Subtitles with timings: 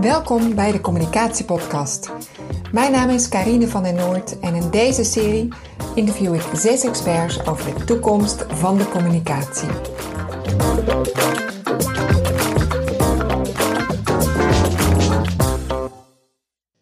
[0.00, 2.12] Welkom bij de Communicatiepodcast.
[2.72, 5.48] Mijn naam is Karine van den Noord en in deze serie
[5.94, 9.68] interview ik zes experts over de toekomst van de communicatie.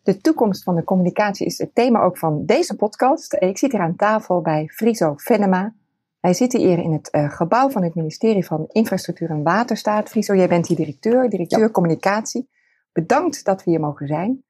[0.03, 3.37] De toekomst van de communicatie is het thema ook van deze podcast.
[3.39, 5.75] Ik zit hier aan tafel bij Friso Venema.
[6.21, 10.09] Hij zit hier in het uh, gebouw van het ministerie van Infrastructuur en Waterstaat.
[10.09, 11.71] Friso, jij bent hier directeur, directeur ja.
[11.71, 12.49] communicatie.
[12.97, 14.45] Bedankt dat we hier mogen zijn.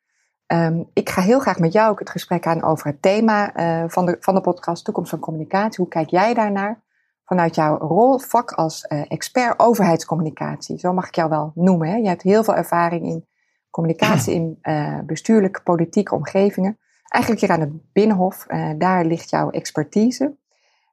[0.46, 3.88] Um, ik ga heel graag met jou ook het gesprek aan over het thema uh,
[3.88, 5.76] van, de, van de podcast Toekomst van Communicatie.
[5.76, 6.82] Hoe kijk jij daarnaar?
[7.24, 10.78] Vanuit jouw rol, vak als uh, expert overheidscommunicatie.
[10.78, 11.88] Zo mag ik jou wel noemen.
[11.88, 11.96] Hè?
[11.96, 13.26] Je hebt heel veel ervaring in
[13.70, 16.78] communicatie in uh, bestuurlijke, politieke omgevingen.
[17.08, 18.46] Eigenlijk hier aan het Binnenhof,
[18.78, 20.36] daar ligt jouw expertise.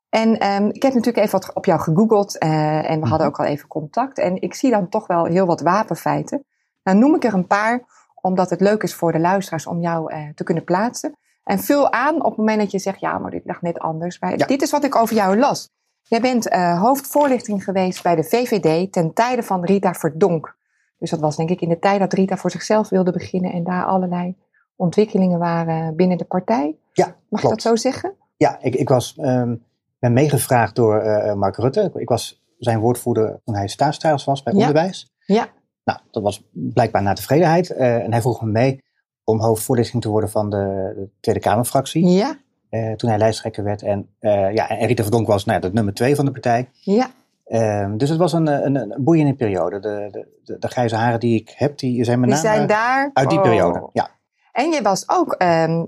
[0.09, 3.45] En um, ik heb natuurlijk even wat op jou gegoogeld en we hadden ook al
[3.45, 4.17] even contact.
[4.17, 6.45] En ik zie dan toch wel heel wat wapenfeiten.
[6.83, 7.83] Nou noem ik er een paar,
[8.21, 11.17] omdat het leuk is voor de luisteraars om jou uh, te kunnen plaatsen.
[11.43, 14.19] En vul aan op het moment dat je zegt, ja, maar dit lag net anders.
[14.19, 14.45] Maar ja.
[14.45, 15.69] dit is wat ik over jou las.
[16.01, 20.55] Jij bent uh, hoofdvoorlichting geweest bij de VVD ten tijde van Rita Verdonk.
[20.97, 23.63] Dus dat was denk ik in de tijd dat Rita voor zichzelf wilde beginnen en
[23.63, 24.35] daar allerlei
[24.75, 26.77] ontwikkelingen waren binnen de partij.
[26.93, 27.43] Ja, Mag klopt.
[27.43, 28.13] ik dat zo zeggen?
[28.37, 29.63] Ja, ik, ik was, um,
[29.99, 31.91] ben meegevraagd door uh, Mark Rutte.
[31.95, 34.59] Ik was zijn woordvoerder toen hij staatssecretaris was bij ja.
[34.59, 35.13] onderwijs.
[35.25, 35.47] Ja.
[35.83, 37.69] Nou, dat was blijkbaar naar tevredenheid.
[37.69, 38.83] Uh, en hij vroeg me mee
[39.23, 42.07] om hoofdvoorlichting te worden van de, de Tweede Kamerfractie.
[42.07, 42.37] Ja.
[42.69, 43.81] Uh, toen hij lijsttrekker werd.
[43.81, 46.69] En, uh, ja, en Rita Verdonk was nou, de nummer twee van de partij.
[46.71, 47.09] Ja.
[47.45, 49.79] Ehm, dus het was een, een, een boeiende periode.
[49.79, 53.09] De, de, de, grijze haren die ik heb, die zijn met die name zijn daar.
[53.13, 53.43] uit die oh.
[53.43, 53.89] periode.
[53.93, 54.09] Ja.
[54.51, 55.83] En je was ook um,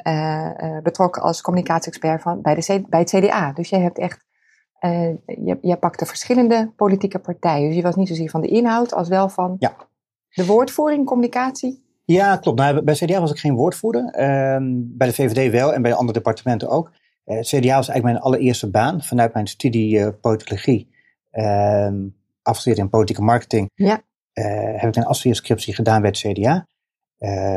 [0.83, 3.51] betrokken als communicatie-expert van, bij, de C, bij het CDA.
[3.51, 4.24] Dus je hebt echt
[4.85, 7.67] uh, je, je pakte verschillende politieke partijen.
[7.67, 9.75] Dus je was niet zozeer van de inhoud als wel van ja.
[10.29, 11.83] de woordvoering, communicatie.
[12.05, 12.59] Ja, klopt.
[12.59, 14.03] Nou, bij CDA was ik geen woordvoerder.
[14.03, 16.91] Uh, bij de VVD wel en bij de andere departementen ook.
[17.25, 20.89] Uh, CDA was eigenlijk mijn allereerste baan vanuit mijn studie uh, politologie.
[22.41, 23.69] afgestudeerd in politieke marketing.
[23.75, 24.01] Ja.
[24.75, 26.67] heb ik een afstudeerscriptie gedaan bij het CDA.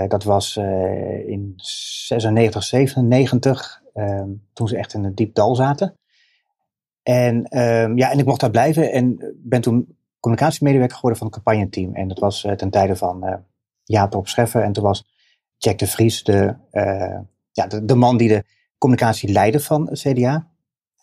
[0.09, 0.57] dat was
[1.27, 3.83] in 96, 97,
[4.53, 5.99] toen ze echt in een diep dal zaten.
[7.03, 11.37] En, um, ja, en ik mocht daar blijven en ben toen communicatiemedewerker geworden van het
[11.37, 11.95] campagneteam.
[11.95, 13.35] En dat was uh, ten tijde van uh,
[13.85, 14.63] Jaap op Scheffen.
[14.63, 15.07] En toen was
[15.57, 17.19] Jack de Vries de, uh,
[17.53, 18.45] ja, de, de, man die de
[18.79, 20.49] communicatie leidde van het CDA.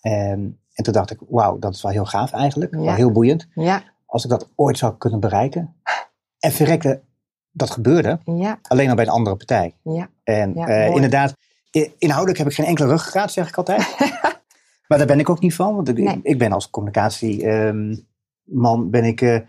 [0.01, 2.75] En, en toen dacht ik, wauw, dat is wel heel gaaf eigenlijk.
[2.75, 2.81] Ja.
[2.81, 3.47] Wel heel boeiend.
[3.53, 3.83] Ja.
[4.05, 5.75] Als ik dat ooit zou kunnen bereiken.
[6.39, 7.01] En verrekte,
[7.51, 8.19] dat gebeurde.
[8.25, 8.59] Ja.
[8.61, 9.75] Alleen al bij een andere partij.
[9.83, 10.09] Ja.
[10.23, 11.35] En ja, inderdaad,
[11.97, 13.95] inhoudelijk heb ik geen enkele ruggengraat, zeg ik altijd.
[14.87, 16.19] Maar daar ben ik ook niet van, want ik, nee.
[16.23, 18.05] ik ben als communicatieman
[18.45, 19.39] um, ben ik uh,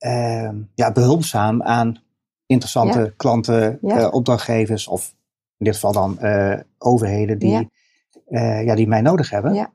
[0.00, 1.98] uh, ja, behulpzaam aan
[2.46, 3.10] interessante Ja.
[3.16, 3.98] klanten, Ja.
[4.00, 5.14] uh, opdrachtgevers of
[5.58, 7.68] in dit geval dan uh, overheden die,
[8.30, 8.60] Ja.
[8.60, 8.74] ja.
[8.74, 9.54] die mij nodig hebben.
[9.54, 9.70] Ja.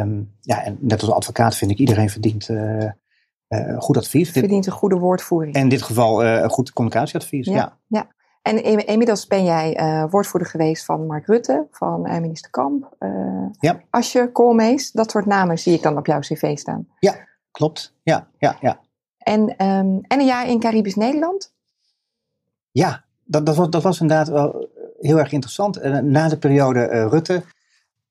[0.00, 2.48] Um, ja, en net als advocaat vind ik iedereen verdient
[3.78, 4.30] goed advies.
[4.30, 5.54] Verdient een goede woordvoering.
[5.54, 7.46] en in dit geval een goed communicatieadvies.
[7.46, 7.78] Ja.
[7.86, 8.13] Ja.
[8.44, 12.96] En in, inmiddels ben jij uh, woordvoerder geweest van Mark Rutte, van uh, minister Kamp,
[13.00, 13.80] uh, Ja.
[13.90, 14.90] Asje, Koolmees.
[14.90, 16.88] Dat soort namen zie ik dan op jouw cv staan.
[16.98, 17.14] ja,
[17.50, 17.94] klopt.
[18.02, 18.80] Ja, ja, ja.
[19.18, 21.52] En, um, en een jaar in Caribisch Nederland.
[22.70, 24.68] Ja, dat, dat, was, dat was inderdaad wel
[24.98, 25.82] heel erg interessant.
[26.02, 27.42] Na de periode Rutte,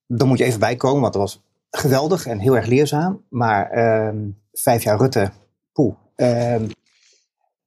[0.08, 3.24] dan moet je even bijkomen, want dat was geweldig en heel erg leerzaam.
[3.30, 3.78] Maar
[4.08, 5.32] um, vijf jaar Rutte,
[5.74, 5.96] poeh.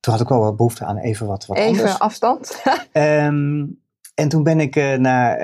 [0.07, 1.99] Toen had ik wel wat behoefte aan even wat, wat Even anders.
[1.99, 2.63] afstand.
[2.93, 3.81] Um,
[4.15, 5.41] en toen ben ik uh, naar,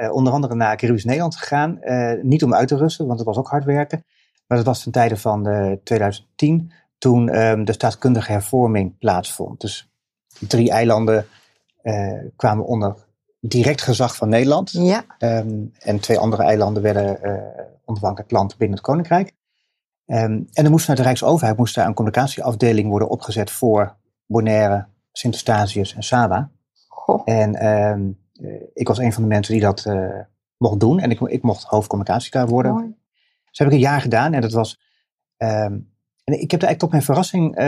[0.00, 1.78] uh, onder andere naar Caribisch Nederland gegaan.
[1.82, 4.04] Uh, niet om uit te rusten, want het was ook hard werken.
[4.46, 5.42] Maar dat was ten tijde van
[5.84, 9.60] 2010, toen um, de staatskundige hervorming plaatsvond.
[9.60, 9.90] Dus
[10.48, 11.26] drie eilanden
[12.36, 12.94] kwamen onder
[13.40, 14.70] direct gezag van Nederland.
[14.72, 15.04] Ja.
[15.18, 17.18] Um, en twee andere eilanden werden
[17.84, 19.32] onafhankelijk land binnen het Koninkrijk.
[20.06, 23.96] Um, en er moest naar de Rijksoverheid moest daar een communicatieafdeling worden opgezet voor
[24.26, 26.50] Bonaire, Sint-Eustatius en Saba.
[26.88, 27.22] Goh.
[27.24, 30.20] En um, uh, ik was een van de mensen die dat uh,
[30.56, 30.98] mocht doen.
[30.98, 32.72] En ik, ik mocht hoofdcommunicatie daar worden.
[32.72, 32.94] Mooi.
[33.50, 34.32] Dus heb ik een jaar gedaan.
[34.32, 34.80] En dat was.
[35.36, 35.94] Um,
[36.24, 37.60] en ik heb er eigenlijk tot mijn verrassing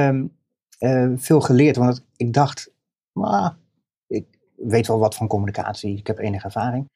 [0.79, 1.77] uh, veel geleerd.
[1.77, 2.71] Want ik dacht,
[3.13, 3.51] ah,
[4.07, 4.27] ik
[4.57, 5.97] weet wel wat van communicatie.
[5.97, 6.91] Ik heb enige ervaring.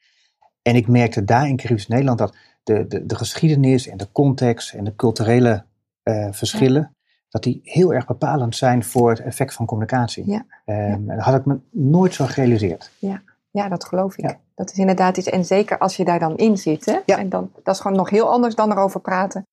[0.63, 4.73] En ik merkte daar in Caribisch Nederland dat de, de, de geschiedenis en de context
[4.73, 5.65] en de culturele
[6.05, 6.93] uh, verschillen, ja.
[7.29, 10.31] dat die heel erg bepalend zijn voor het effect van communicatie.
[10.31, 10.45] Ja.
[10.67, 11.15] Um, ja.
[11.15, 12.91] Dat had ik me nooit zo gerealiseerd.
[12.99, 14.39] Ja, ja dat geloof ik.
[14.55, 15.29] Dat is inderdaad iets.
[15.29, 16.85] En zeker als je daar dan in zit.
[16.85, 16.99] Hè?
[17.07, 17.19] Ja.
[17.19, 19.47] En dan, dat is gewoon nog heel anders dan erover praten.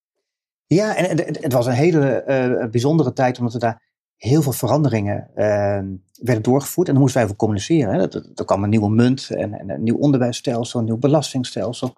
[0.66, 2.24] Ja, en het, het was een hele
[2.62, 3.82] uh, bijzondere tijd, omdat we daar
[4.16, 6.86] heel veel veranderingen ehm, werden doorgevoerd.
[6.86, 7.94] En dan moesten wij over communiceren.
[7.94, 8.22] Hè.
[8.34, 11.94] Er kwam een nieuwe munt en, en, een nieuw onderwijsstelsel, een nieuw belastingstelsel.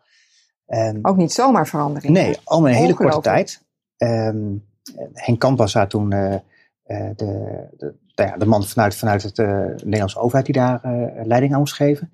[0.66, 2.22] En, Ook niet zomaar veranderingen.
[2.22, 3.62] Nee, in een hele korte tijd.
[3.96, 4.64] Um,
[5.12, 6.36] Henk Kamp was daar toen uh,
[6.86, 11.52] de, de, nou de, man vanuit, vanuit het uh, Nederlandse overheid die daar uh, leiding
[11.52, 12.12] aan moest geven.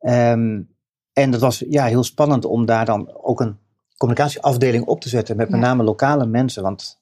[0.00, 0.68] Um,
[1.12, 3.58] en dat was ja, heel spannend om daar dan ook een
[3.96, 7.00] communicatieafdeling op te zetten met met name lokale mensen, want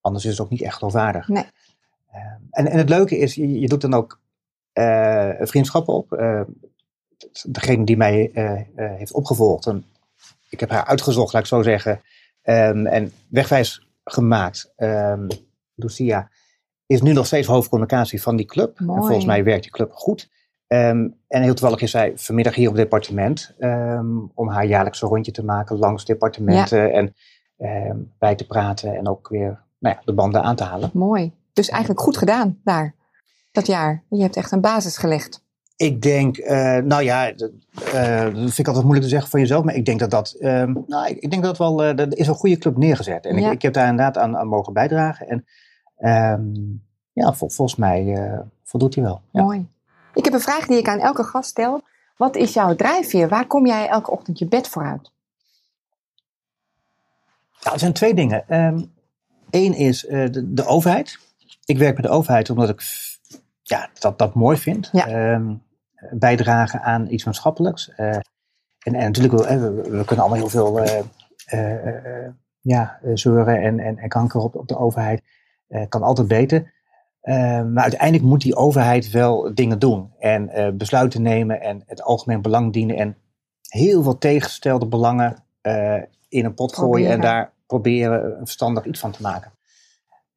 [0.00, 1.28] anders is het ook niet echt geloofwaardig.
[1.28, 1.44] Nee.
[2.10, 4.20] Ehm, en, en het leuke is, je, je doet dan ook
[5.40, 6.08] vriendschappen op.
[7.48, 8.30] Degene die mij
[8.74, 9.84] heeft opgevolgd, en
[10.50, 12.00] ik heb haar uitgezocht, laat ik zo zeggen,
[12.42, 14.72] um, en wegwijs gemaakt.
[14.76, 15.26] Um,
[15.74, 16.30] Lucia
[16.86, 18.78] is nu nog steeds hoofdcommunicatie van die club.
[18.78, 20.30] En volgens mij werkt die club goed.
[20.66, 23.54] en heel toevallig is zij vanmiddag hier op het departement
[24.34, 27.14] om haar jaarlijkse rondje te maken langs departementen en
[28.18, 30.90] bij te praten en ook weer nou ja, de banden aan te halen.
[30.92, 31.32] Mooi.
[31.52, 32.94] Dus eigenlijk goed gedaan daar,
[33.52, 34.04] dat jaar.
[34.08, 35.44] Je hebt echt een basis gelegd.
[35.80, 37.50] Ik denk, uh, nou ja, dat,
[37.94, 40.36] uh, dat vind ik altijd moeilijk te zeggen van jezelf, maar ik denk dat dat,
[40.38, 43.26] uh, nou, ik, ik, denk dat wel, uh, dat is een goede club neergezet.
[43.26, 45.28] En ik, ik, heb daar inderdaad aan, aan mogen bijdragen.
[45.28, 45.44] En
[46.32, 46.82] um,
[47.12, 48.18] ja, vol, volgens mij
[48.64, 49.20] voldoet hij wel.
[49.30, 49.42] Ja.
[49.42, 49.68] Mooi.
[50.14, 51.82] Ik heb een vraag die ik aan elke gast stel.
[52.16, 53.28] Wat is jouw drijfveer?
[53.28, 55.10] Waar kom jij elke ochtend je bed voor uit?
[57.62, 58.44] Nou, er zijn twee dingen.
[58.48, 58.92] Eén
[59.50, 61.18] ehm, is de, de overheid
[61.70, 62.82] ik werk met de overheid omdat ik
[63.62, 64.88] ja, dat, dat mooi vind.
[64.92, 65.32] Ja.
[65.34, 65.62] Um,
[66.10, 67.92] bijdragen aan iets maatschappelijks.
[67.96, 68.22] Uh, en,
[68.82, 70.80] en natuurlijk, we, we, kunnen allemaal heel veel
[71.52, 72.28] uh,
[72.60, 75.22] ja, zeuren en, en, en kanker op, op de overheid.
[75.88, 76.72] kan altijd beter.
[77.72, 80.12] Maar uiteindelijk moet die overheid wel dingen doen.
[80.18, 82.96] En besluiten nemen en het algemeen belang dienen.
[82.96, 83.16] En
[83.68, 85.44] heel veel tegengestelde belangen
[86.28, 87.10] in een pot gooien.
[87.10, 89.52] En daar proberen een verstandig iets van te maken.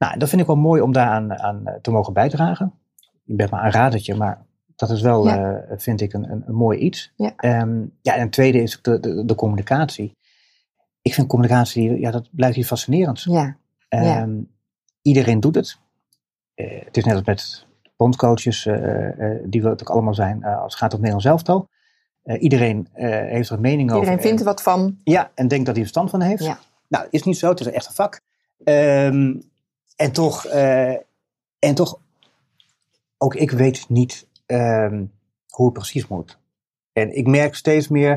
[0.04, 2.74] Nou, dat vind ik wel mooi om daaraan aan eh, te mogen bijdragen.
[3.24, 4.46] Je bent maar een radertje, maar
[4.76, 7.12] dat is wel, uh, vind ik, een, een, een mooi iets.
[7.16, 7.62] Ja.
[7.62, 10.18] Um, ja, en het tweede is de, de, de, communicatie.
[11.02, 13.22] Ik vind communicatie, ja, dat blijft hier fascinerend.
[13.22, 13.58] Ja.
[13.90, 14.52] Um,
[15.02, 15.78] Iedereen doet het.
[16.56, 17.66] Uh, het is net als met
[17.98, 18.76] bondcoaches, uh,
[19.44, 21.70] die we natuurlijk allemaal zijn, als het gaat om Nederlands elftal.
[22.40, 24.04] iedereen heeft er een mening over.
[24.04, 24.98] Iedereen vindt er wat van.
[25.04, 26.44] Ja, en denkt dat hij verstand van heeft.
[26.44, 26.60] Ja.
[26.88, 27.50] Nou, is niet zo.
[27.50, 28.22] Het is echt een vak.
[28.64, 29.44] Um,
[29.96, 30.46] en toch,
[31.60, 32.00] en toch,
[33.18, 35.12] ook ik weet niet um,
[35.48, 36.40] hoe het precies moet.
[36.92, 38.14] En ik merk steeds meer,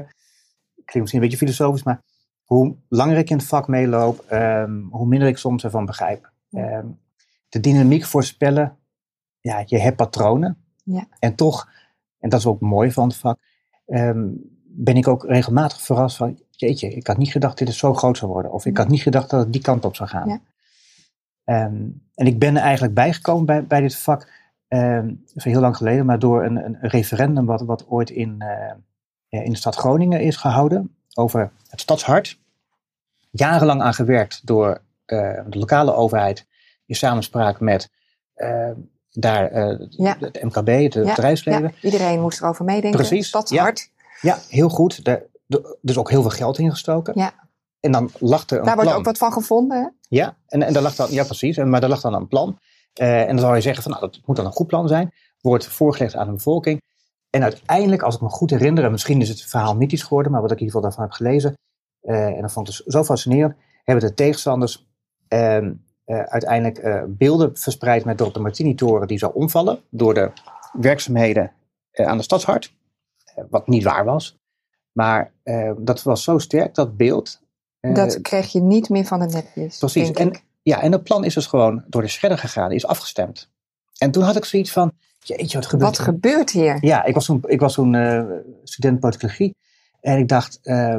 [0.75, 2.03] klinkt misschien een beetje filosofisch, maar
[2.45, 6.31] hoe langer ik in het vak meeloop, um, hoe minder ik soms ervan begrijp.
[6.51, 6.99] Um,
[7.49, 8.77] de dynamiek voorspellen,
[9.41, 10.65] ja, je hebt patronen.
[10.85, 11.07] Ja.
[11.19, 11.71] En toch,
[12.19, 13.39] en dat is ook mooi van het vak,
[14.79, 18.17] ben ik ook regelmatig verrast van, jeetje, ik had niet gedacht dat dit zo groot
[18.17, 18.53] zou worden.
[18.53, 20.29] Of ik had niet gedacht dat het die kant op zou gaan.
[20.29, 20.41] Ja.
[21.65, 24.31] Um, en ik ben er eigenlijk bijgekomen bij, bij dit vak,
[24.69, 28.45] um, heel lang geleden, maar door een, een referendum wat, wat ooit in,
[29.29, 32.39] uh, in de stad Groningen is gehouden over het stadshart.
[33.31, 36.47] Jarenlang aan gewerkt door uh, de lokale overheid
[36.87, 37.91] in samenspraak met
[38.37, 38.71] uh,
[39.11, 40.17] daar ja.
[40.21, 41.63] het MKB, het ja, bedrijfsleven.
[41.63, 41.89] Ja.
[41.89, 43.01] Iedereen moest erover meedenken.
[43.01, 43.29] Precies.
[43.29, 43.91] Stadshart.
[44.21, 45.07] Ja, heel goed.
[45.07, 45.27] Er,
[45.83, 47.13] is ook heel veel geld ingestoken.
[47.17, 47.33] Ja.
[47.81, 48.85] En dan lag er een Daar plan.
[48.85, 49.89] wordt ook wat van gevonden, hè?
[50.09, 52.59] Ja, en, en daar lag dan, ja precies, maar daar lag dan een plan.
[53.01, 55.13] Uh, en dan zou je zeggen van, nou, dat moet dan een goed plan zijn.
[55.41, 56.83] Wordt voorgelegd aan de bevolking.
[57.31, 60.41] En uiteindelijk, als ik me goed herinner, en misschien is het verhaal mythisch geworden, maar
[60.41, 61.59] wat ik in ieder geval daarvan heb gelezen,
[62.03, 63.55] uh, en dat vond ik dus zo fascinerend,
[63.85, 64.87] hebben de tegenstanders
[65.29, 65.71] uh,
[66.05, 70.31] uiteindelijk beelden verspreid met door de Martini-toren die zou omvallen door de
[70.73, 71.53] werkzaamheden
[71.93, 72.75] aan de stadshart.
[73.51, 74.39] wat niet waar was.
[74.93, 75.33] Maar
[75.79, 77.41] dat was zo sterk, dat beeld,
[77.95, 79.79] dat eh, krijg je niet meer van het netvlies.
[79.79, 80.11] Precies.
[80.11, 80.33] En,
[80.69, 83.51] ja, en het plan is dus gewoon door de shredder gegaan, is afgestemd.
[83.99, 86.79] En toen had ik zoiets van, jeetje, wat gebeurt Wat gebeurt hier?
[86.81, 88.25] Ja, ik was toen, ik was toen uh,
[88.65, 89.57] student politicologie.
[90.01, 90.97] En ik dacht, uh,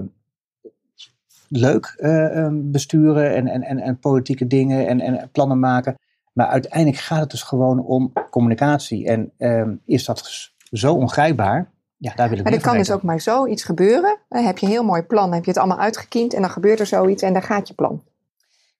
[1.47, 5.95] leuk uh, besturen en, en, en, en, politieke dingen en, en plannen maken.
[6.33, 9.07] Maar uiteindelijk gaat het dus gewoon om communicatie.
[9.07, 13.03] En uh, is dat zo ongrijpbaar ja, daar wil ik maar er kan dus ook
[13.03, 14.17] maar zoiets gebeuren.
[14.29, 16.79] Dan heb je een heel mooi plan, heb je het allemaal uitgekiend en dan gebeurt
[16.79, 18.03] er zoiets en daar gaat je plan.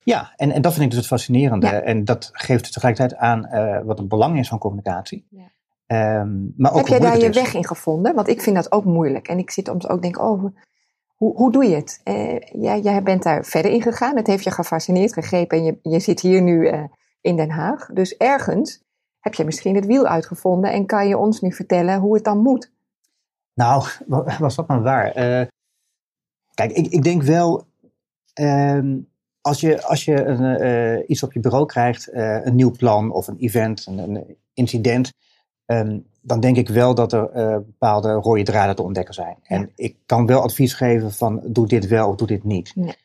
[0.07, 1.67] Ja, en, en dat vind ik dus het fascinerende.
[1.67, 5.27] En dat geeft tegelijkertijd aan uh, wat het belang is van communicatie.
[5.29, 6.19] Ja.
[6.19, 8.15] Um, maar ook heb jij daar je weg in gevonden?
[8.15, 9.27] Want ik vind dat ook moeilijk.
[9.27, 10.45] En ik zit soms ook denk, oh,
[11.15, 12.01] hoe, hoe doe je het?
[12.03, 14.15] Uh, jij, jij bent daar verder in gegaan.
[14.15, 16.83] Het heeft je gefascineerd gegrepen en je, je zit hier nu uh,
[17.21, 17.85] in Den Haag.
[17.85, 18.83] Dus ergens
[19.19, 22.41] heb je misschien het wiel uitgevonden en kan je ons nu vertellen hoe het dan
[22.41, 22.71] moet.
[23.53, 23.83] Nou,
[24.39, 25.11] was dat maar waar?
[26.53, 27.65] Kijk, ik, ik denk wel,
[28.41, 29.15] um,
[29.47, 33.11] als je, als je een, eh, iets op je bureau krijgt, eh, een nieuw plan
[33.11, 35.13] of een event, een, een incident,
[35.65, 39.37] ehm, dan denk ik wel dat er eh, bepaalde rode draden te ontdekken zijn.
[39.43, 42.75] En ik kan wel advies geven van doe dit wel of doe dit niet.
[42.75, 42.95] Nee.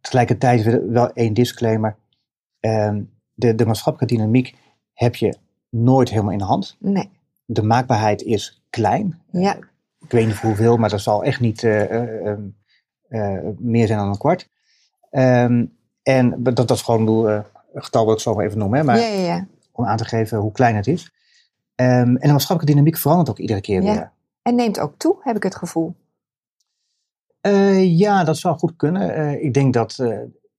[0.00, 1.96] Tegelijkertijd wel één disclaimer.
[2.60, 3.02] Ehm,
[3.34, 4.54] de, de maatschappelijke dynamiek
[4.94, 5.36] heb je
[5.68, 6.76] nooit helemaal in de hand.
[6.78, 7.10] Nee.
[7.44, 9.20] De maakbaarheid is klein.
[9.30, 9.56] Ja.
[10.00, 12.42] Ik weet niet hoeveel, maar dat zal echt niet eh, eh, ehm,
[13.08, 14.48] eh, meer zijn dan een kwart.
[15.10, 15.64] Ehm,
[16.02, 17.40] en dat, dat is gewoon eh,
[17.72, 20.38] een getal wat ik zo maar even noem, hè, maar ja, om aan te geven
[20.38, 21.12] hoe klein het is.
[21.74, 23.92] Ehm, en de maatschappelijke dynamiek verandert ook iedere keer Ja.
[23.92, 24.10] weer.
[24.42, 25.94] En neemt ook toe, heb ik het gevoel.
[27.40, 29.14] Eh, ja, dat zou goed kunnen.
[29.14, 29.98] Eh, ik, denk dat,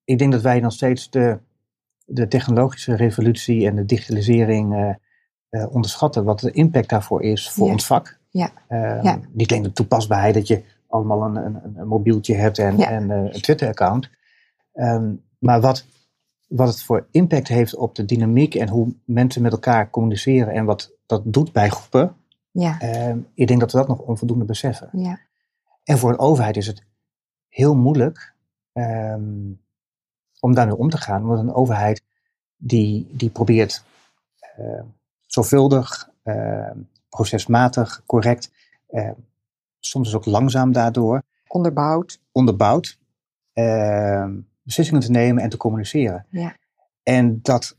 [0.04, 1.38] ik denk dat wij nog steeds de,
[2.06, 4.98] de technologische revolutie en de digitalisering
[5.70, 6.24] onderschatten.
[6.24, 7.72] Wat de impact daarvoor is voor Ja.
[7.72, 8.20] ons vak.
[8.30, 8.50] Ja.
[8.68, 9.20] Eh, Ja.
[9.32, 12.90] Niet alleen de toepasbaarheid dat je allemaal een, een, een mobieltje hebt en, Ja.
[12.90, 14.10] en een Twitter-account.
[14.74, 15.86] Ehm, maar wat,
[16.48, 20.66] wat het voor impact heeft op de dynamiek en hoe mensen met elkaar communiceren en
[20.66, 22.16] wat dat doet bij groepen.
[22.52, 24.90] Ja, ehm, ik denk dat we dat nog onvoldoende beseffen.
[24.92, 25.20] ja,
[25.84, 26.84] En voor een overheid is het
[27.50, 28.34] heel moeilijk
[28.74, 29.52] ehm,
[30.40, 31.26] om daarmee om te gaan.
[31.26, 32.04] Want een overheid
[32.56, 33.84] die, die probeert
[34.40, 34.82] eh,
[35.26, 36.10] zorgvuldig,
[37.10, 38.52] procesmatig, correct,
[39.80, 42.20] soms is ook langzaam daardoor, onderbouwd.
[42.32, 42.98] onderbouwd,
[44.64, 46.26] beslissingen te nemen en te communiceren.
[46.30, 46.56] Ja.
[47.04, 47.78] En dat,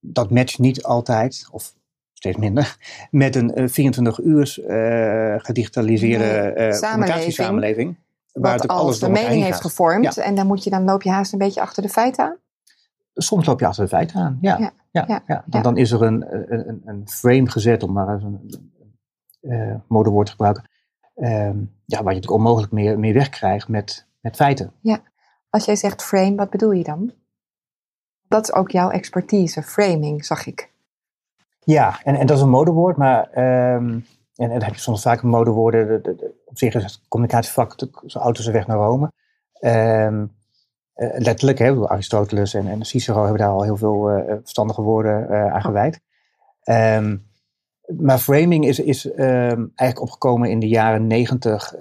[0.00, 1.74] dat matcht niet altijd, of
[2.12, 2.76] steeds minder,
[3.10, 6.90] met een eh, 24 uur eh, gedigitaliseerde Nee, eh samenleving.
[6.90, 7.96] communicatiesamenleving.
[8.32, 10.16] Waar als alles de mening heeft gevormd.
[10.18, 12.36] En dan, moet je, dan loop je haast een beetje achter de feiten aan.
[13.14, 14.58] Soms loop je achter de feiten aan, ja.
[14.58, 15.34] Ja, ja, ja, ja.
[15.36, 15.60] Dan, ja.
[15.60, 16.24] dan is er een,
[16.68, 18.50] een, een- frame gezet, om maar een
[19.40, 20.64] eh, modewoord te gebruiken.
[21.14, 24.72] ehm, ja, waar je natuurlijk onmogelijk meer, meer wegkrijgt met, met feiten.
[25.56, 27.12] Als jij zegt frame, wat bedoel je dan?
[28.28, 30.70] Dat is ook jouw expertise, framing, zag ik.
[31.58, 34.00] Ja, en, en dat is een modewoord, maar ehm,
[34.34, 36.02] en, dan heb je soms vaak modewoorden.
[36.02, 37.74] De, op zich is het communicatievak
[38.06, 39.12] zo als de weg naar Rome.
[39.52, 40.26] Ehm,
[40.92, 45.52] eh, letterlijk, Aristoteles en, en Cicero hebben daar al heel veel eh, verstandige woorden eh,
[45.52, 46.00] aan gewijd.
[46.62, 47.16] Ehm,
[47.98, 51.74] maar framing is, is eigenlijk opgekomen in de jaren negentig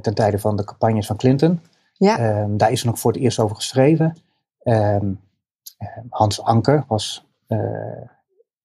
[0.00, 1.60] ten tijde van de campagnes van Clinton.
[1.96, 2.18] Ja.
[2.18, 4.16] Ehm, daar is er nog voor het eerst over geschreven.
[4.62, 5.12] Ehm,
[5.78, 7.58] eh, Hans Anker was, eh,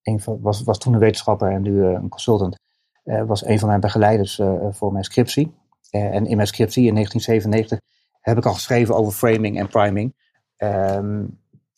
[0.04, 2.56] een van, was, was toen een wetenschapper en nu eh, een consultant.
[3.04, 5.54] eh, was een van mijn begeleiders voor mijn scriptie.
[5.90, 7.80] En in mijn scriptie in 1997
[8.22, 10.16] heb ik al geschreven over framing en priming.
[10.58, 11.24] Ehm,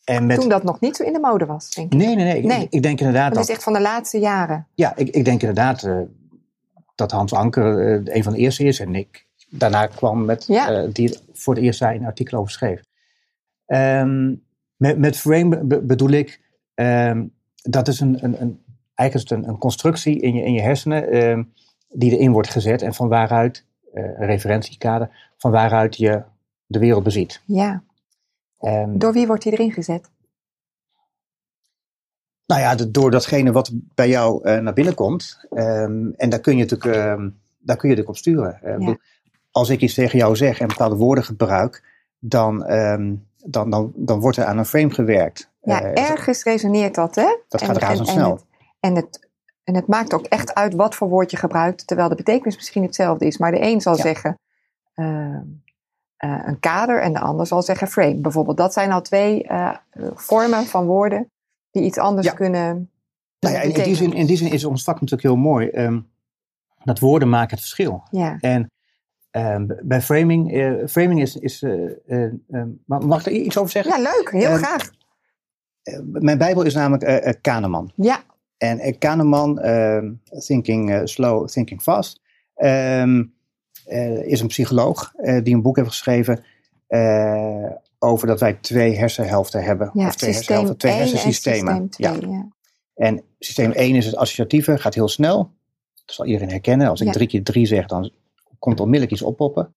[0.04, 1.98] en met, Toen dat nog niet zo in de mode was, denk ik.
[1.98, 2.36] nee, nee, nee.
[2.38, 2.62] Ik, Nee.
[2.62, 3.48] ik, ik denk inderdaad Dat dat.
[3.48, 4.66] is echt van de laatste jaren.
[4.74, 5.88] Ja, ik, ik denk inderdaad
[6.94, 7.64] dat Hans Anker
[8.16, 8.80] een van de eerste is.
[8.80, 9.21] En ik
[9.54, 10.68] daarna kwam met Ja.
[10.82, 12.82] eh, die voor het eerst daar een artikel over schreef.
[13.66, 14.34] Ehm,
[14.76, 16.40] met, met frame be- bedoel ik,
[16.74, 17.26] ehm,
[17.62, 18.62] dat is een, een, een,
[18.94, 21.42] eigenlijk is het een, een constructie in je, in je hersenen ehm,
[21.88, 26.22] die erin wordt gezet en van waaruit, eh, een referentiekader, van waaruit je
[26.66, 27.40] de wereld beziet.
[27.44, 27.82] Ja.
[28.88, 30.10] Door wie wordt die erin gezet?
[32.46, 35.44] Nou ja, de- door datgene wat bij jou eh, naar binnen komt.
[35.50, 38.58] en daar kun je natuurlijk, daar kun je natuurlijk op sturen.
[38.62, 38.96] Bedoel,
[39.52, 41.84] als ik iets tegen jou zeg en bepaalde woorden gebruik,
[42.18, 45.50] dan, ehm, dan, dan, dan wordt er aan een frame gewerkt.
[45.62, 47.36] Ja, Eh, ergens resoneert dat, hè?
[47.48, 48.30] Dat gaat razendsnel.
[48.30, 48.44] En, het,
[48.80, 49.28] en, het,
[49.64, 52.82] en het maakt ook echt uit wat voor woord je gebruikt, terwijl de betekenis misschien
[52.82, 53.38] hetzelfde is.
[53.38, 54.02] Maar de een zal Ja.
[54.02, 54.38] zeggen
[54.94, 55.34] eh,
[56.16, 58.14] eh, een kader en de ander zal zeggen frame.
[58.20, 59.76] Bijvoorbeeld, dat zijn al twee eh,
[60.14, 61.30] vormen van woorden
[61.70, 62.32] die iets anders Ja.
[62.32, 62.90] kunnen
[63.38, 63.96] nou ja, in, in, die betekenen.
[64.10, 65.68] zin, in die zin is ons vak natuurlijk heel mooi.
[65.68, 66.00] ehm,
[66.84, 68.02] dat woorden maken het verschil.
[68.10, 68.70] Ja, En
[69.32, 71.36] ehm, bij framing, eh, framing is.
[71.36, 74.02] is eh, eh, eh, mag ik er iets over zeggen?
[74.02, 74.90] ja leuk, heel Ehm, graag.
[76.02, 77.92] Mijn Bijbel is namelijk Kahneman.
[77.96, 78.22] Ja,
[78.58, 80.12] En Kahneman, ehm,
[80.46, 82.20] Thinking Slow, Thinking Fast,
[82.54, 83.24] ehm,
[84.24, 85.12] is een psycholoog
[85.42, 86.44] die een boek heeft geschreven
[87.98, 89.90] over dat wij twee hersenhelften hebben.
[89.94, 91.86] ja of twee hersenhelften, twee 1 en hersensystemen.
[91.90, 92.18] systeem ja.
[92.18, 92.30] 2.
[92.30, 92.48] Ja.
[92.94, 95.50] En systeem 1 is het associatieve, gaat heel snel.
[96.04, 96.88] Dat zal iedereen herkennen.
[96.88, 97.12] Als ik Ja.
[97.12, 98.10] drie keer drie zeg, dan
[98.62, 99.74] komt onmiddellijk iets oppoppen.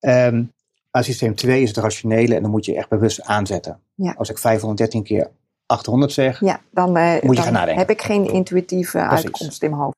[0.00, 0.44] Ehm
[0.90, 3.80] maar systeem 2 is het rationele en dan moet je echt bewust aanzetten.
[3.94, 4.14] Ja.
[4.18, 5.30] Als ik 513 keer
[5.66, 7.78] 800 zeg, Ja, dan, eh, Moet je dan gaan nadenken.
[7.78, 9.24] heb ik geen intuïtieve Precies.
[9.24, 9.96] uitkomst in mijn hoofd.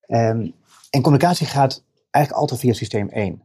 [0.00, 0.48] Ehm,
[0.90, 3.42] en communicatie gaat eigenlijk altijd via systeem 1.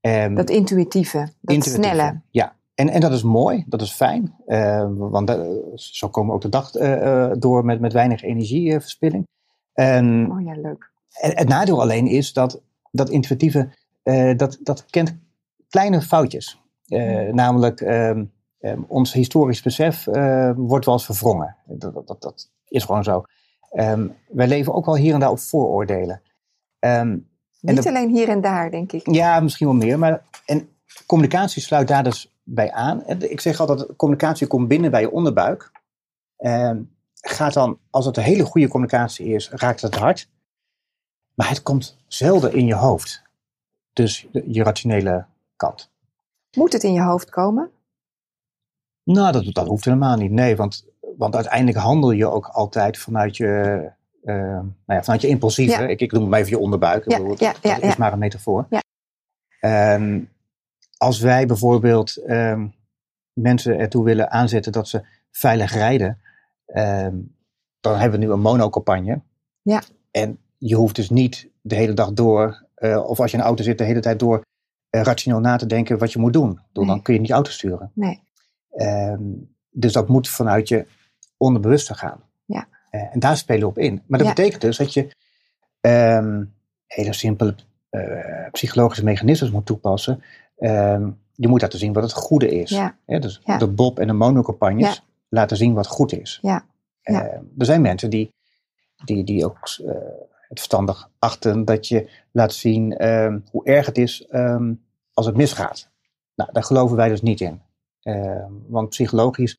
[0.00, 1.78] Ehm, Dat intuïtieve, dat intuïtieve.
[1.94, 2.20] snelle.
[2.30, 4.34] Ja, en, en dat is mooi, dat is fijn.
[4.46, 5.36] Ehm, want
[5.74, 9.26] zo komen we ook de dag eh, eh, door met, met weinig energieverspilling.
[9.72, 10.90] En, Oh ja, leuk.
[11.10, 12.60] het nadeel alleen is dat
[12.94, 13.68] dat intuïtieve,
[14.02, 15.14] eh, dat, dat kent
[15.68, 16.60] kleine foutjes.
[16.86, 18.24] Eh, Namelijk, ehm,
[18.58, 21.56] ehm, ons historisch besef uh, wordt wel eens verwrongen.
[21.66, 23.24] Dat, dat, dat is gewoon zo.
[23.72, 26.22] Um, wij leven ook wel hier en daar op vooroordelen.
[27.60, 29.14] Niet alleen hier en daar, denk ik.
[29.14, 29.98] Ja, misschien wel meer.
[29.98, 30.68] Maar, en
[31.06, 33.02] communicatie sluit daar dus bij aan.
[33.06, 35.70] Ik zeg altijd, communicatie komt binnen bij je onderbuik.
[37.14, 40.28] gaat dan, als het een hele goede communicatie is, raakt het hart.
[41.34, 43.22] Maar het komt zelden in je hoofd.
[43.92, 45.24] Dus je rationele
[45.56, 45.90] kant.
[46.56, 47.70] Moet het in je hoofd komen?
[49.02, 50.30] Nou, dat, dat hoeft helemaal niet.
[50.30, 50.86] Nee, want,
[51.16, 53.90] want uiteindelijk handel je ook altijd vanuit je,
[54.24, 55.88] uh, nou ja, vanuit je impulsieve.
[55.88, 57.10] Ik, ik noem hem even je onderbuik.
[57.10, 58.68] Ja, bedoel, ja, dat, is maar een metafoor.
[59.60, 60.32] Um,
[60.96, 62.74] als wij bijvoorbeeld um,
[63.32, 66.20] mensen ertoe willen aanzetten dat ze veilig rijden,
[66.66, 67.34] um,
[67.80, 69.20] dan hebben we nu een monocampagne.
[69.62, 69.82] Ja.
[70.10, 73.48] En je hoeft dus niet de hele dag door, uh, of als je in een
[73.48, 74.44] auto zit, de hele tijd door
[74.90, 76.60] uh, rationeel na te denken wat je moet doen.
[76.72, 76.86] Nee.
[76.86, 77.90] Dan kun je niet auto sturen.
[77.94, 78.22] Nee.
[78.76, 80.86] Um, dus dat moet vanuit je
[81.36, 82.20] onderbewuste gaan.
[82.44, 82.66] Ja.
[82.90, 84.02] Uh, en daar spelen we op in.
[84.06, 84.34] Maar dat ja.
[84.34, 85.10] betekent dus dat je
[85.80, 86.54] um,
[86.86, 87.54] hele simpele
[88.52, 90.22] psychologische mechanismes moet toepassen.
[90.58, 92.70] Um, je moet laten zien wat het goede is.
[92.70, 92.96] Ja.
[93.06, 96.38] dus de Bob en de monocampagnes laten zien wat goed is.
[96.42, 96.64] Ja.
[97.58, 98.34] er zijn mensen die,
[99.04, 99.58] die, die ook
[100.58, 104.82] het verstandig achten dat je laat zien um, hoe erg het is um,
[105.12, 105.88] als het misgaat.
[106.34, 107.62] Nou, daar geloven wij dus niet in.
[108.02, 109.58] Uh, want psychologisch.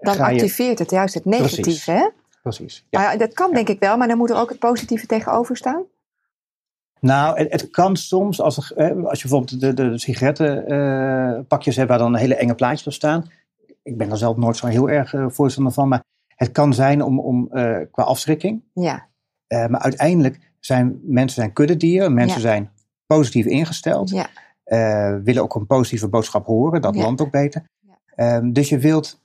[0.00, 1.86] Dan activeert het juist het negatieve, Precies.
[1.86, 2.08] hè?
[2.42, 2.86] Precies.
[2.90, 3.00] Ja.
[3.00, 5.84] Maar dat kan denk ik wel, maar dan moet er ook het positieve tegenover staan.
[7.00, 11.78] Nou, het, het kan soms, als, er, als je bijvoorbeeld de, de, de sigarettenpakjes uh,
[11.78, 13.30] hebt waar dan hele enge plaatjes op staan.
[13.82, 17.02] Ik ben daar zelf nooit zo heel erg uh, voorstander van, maar het kan zijn
[17.02, 18.62] om, om uh, qua afschrikking.
[18.72, 19.07] Ja.
[19.48, 22.70] Uh, maar uiteindelijk zijn mensen zijn kuddedieren, mensen zijn
[23.06, 24.10] positief ingesteld.
[24.10, 24.26] Ja.
[24.64, 27.62] Uh, willen ook een positieve boodschap horen, dat landt ook beter.
[28.16, 29.20] Um, dus je wilt,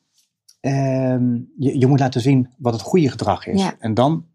[0.62, 3.72] um, je, je, moet laten zien wat het goede gedrag is.
[3.80, 4.25] En dan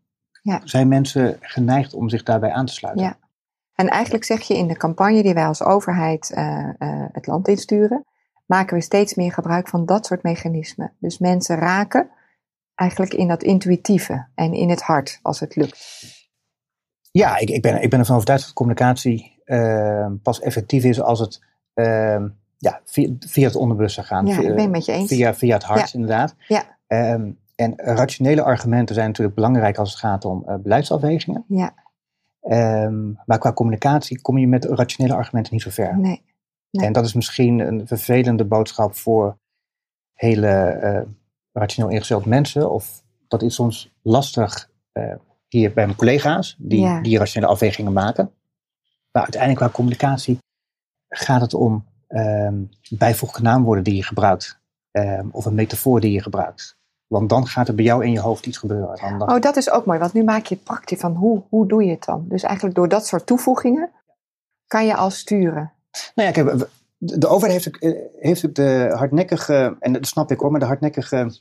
[0.65, 3.05] zijn mensen geneigd om zich daarbij aan te sluiten.
[3.05, 3.19] Ja.
[3.75, 6.69] En eigenlijk zeg je in de campagne die wij als overheid uh,
[7.13, 8.05] het land insturen,
[8.47, 10.93] maken we steeds meer gebruik van dat soort mechanismen.
[10.99, 12.11] Dus mensen raken
[12.79, 16.03] eigenlijk in dat intuïtieve en in het hart, als het lukt.
[17.11, 21.21] Ja, ik, ik, ben, ik ben ervan overtuigd dat communicatie uh, pas effectief is als
[21.21, 21.41] het
[21.75, 22.25] uh,
[22.57, 24.29] ja, via, via, het onderbewustzijn gaat.
[24.29, 25.09] Ja, ik ben met je eens.
[25.09, 25.99] Via, via het hart, ja.
[25.99, 26.35] inderdaad.
[26.49, 26.77] Ja.
[27.13, 31.45] Um, en rationele argumenten zijn natuurlijk belangrijk als het gaat om uh, beleidsafwegingen.
[31.49, 31.75] Ja.
[32.85, 35.99] Um, maar qua communicatie kom je met rationele argumenten niet zo ver.
[35.99, 36.23] Nee.
[36.71, 36.87] nee.
[36.87, 39.39] En dat is misschien een vervelende boodschap voor
[40.15, 41.01] hele eh,
[41.53, 42.71] rationeel ingesteld mensen.
[42.71, 45.15] Of dat is soms lastig uh,
[45.49, 47.01] hier bij mijn collega's, die, ja.
[47.01, 48.33] die rationele afwegingen maken.
[49.11, 50.39] Maar uiteindelijk qua communicatie
[51.09, 54.61] gaat het om um, bijvoeglijke naamwoorden die je gebruikt.
[54.91, 56.77] Um, of een metafoor die je gebruikt.
[57.07, 59.19] Want dan gaat er bij jou in je hoofd iets gebeuren.
[59.19, 59.31] Dan...
[59.33, 61.85] Oh, dat is ook mooi, want nu maak je het praktisch van hoe, hoe doe
[61.85, 62.25] je het dan?
[62.29, 63.91] Dus eigenlijk door dat soort toevoegingen
[64.67, 65.73] kan je al sturen.
[66.15, 70.51] Nou ja, kijk, de overheid heeft, eh, heeft de hardnekkige, en dat snap ik hoor,
[70.51, 71.39] maar de hardnekkige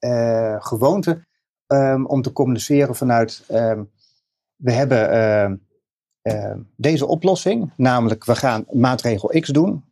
[0.00, 1.26] uh, gewoonte
[1.66, 3.90] um, om te communiceren vanuit um,
[4.56, 5.60] we hebben
[6.22, 9.84] uh, deze oplossing, namelijk we gaan maatregel X doen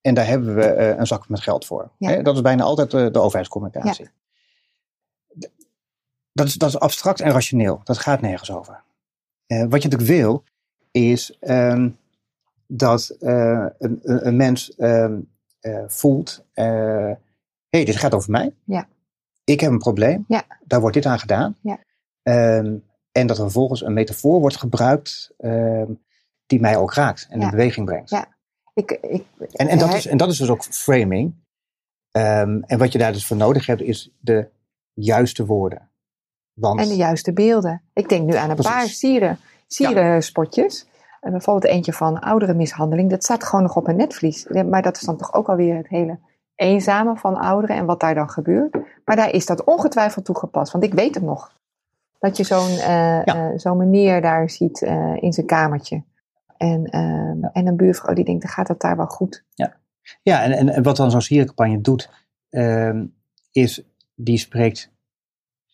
[0.00, 1.90] en daar hebben we uh, een zak met geld voor.
[1.98, 2.22] Ja.
[2.22, 4.04] Dat is bijna altijd de, de overheidscommunicatie.
[4.04, 5.48] Ja.
[6.32, 7.80] Dat, is, dat is abstract en rationeel.
[7.84, 8.82] Dat gaat nergens over.
[9.46, 10.44] wat je natuurlijk wil,
[10.90, 11.98] is um,
[12.72, 14.76] dat een, een, mens
[15.86, 17.16] voelt: hé,
[17.68, 18.54] hey, dit gaat over mij.
[18.64, 18.88] Ja
[19.50, 20.44] ik heb een probleem, ja.
[20.64, 21.56] daar wordt dit aan gedaan.
[21.60, 21.78] Ja.
[22.22, 26.00] Um, en dat er vervolgens een metafoor wordt gebruikt um,
[26.46, 28.10] die mij ook raakt en in beweging brengt.
[28.10, 28.28] Ja.
[28.74, 31.34] Ik, ik, en, en, dat is, en dat is dus ook framing.
[32.10, 34.48] En wat je daar dus voor nodig hebt, is de
[34.92, 35.90] juiste woorden.
[36.52, 37.82] Want, en de juiste beelden.
[37.94, 40.86] Ik denk nu aan een paar sieren, sierenspotjes.
[41.20, 41.30] Ja.
[41.30, 43.10] Bijvoorbeeld eentje van oudere mishandeling.
[43.10, 44.46] Dat staat gewoon nog op een netvlies.
[44.46, 46.18] Maar dat is dan toch ook alweer het hele
[46.54, 48.78] eenzame van ouderen en wat daar dan gebeurt.
[49.04, 50.72] Maar daar is dat ongetwijfeld toegepast.
[50.72, 51.58] Want ik weet het nog.
[52.18, 53.50] Dat je zo'n uh, ja.
[53.50, 56.02] uh, zo'n meneer daar ziet uh, in zijn kamertje.
[56.56, 57.50] En, ja.
[57.52, 59.44] en een buurvrouw die denkt, dan gaat het daar wel goed.
[59.54, 59.76] Ja,
[60.22, 62.10] ja en, en, wat dan zo'n sierencampagne doet,
[62.50, 63.06] ehm,
[63.52, 63.82] is
[64.14, 64.90] die spreekt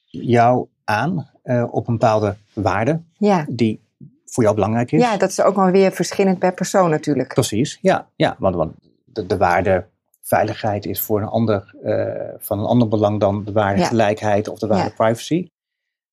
[0.06, 1.30] jou aan
[1.70, 3.00] op een bepaalde waarde.
[3.18, 3.46] Ja.
[3.48, 3.85] Die
[4.26, 5.00] voor jou belangrijk is.
[5.00, 7.34] Ja, dat is ook wel weer verschillend per persoon natuurlijk.
[7.34, 8.08] Precies, ja.
[8.16, 9.86] ja want, want de, de waarde
[10.22, 13.86] veiligheid is voor een ander, uh, van een ander belang dan de waarde ja.
[13.86, 15.04] gelijkheid of de waarde ja.
[15.04, 15.48] privacy.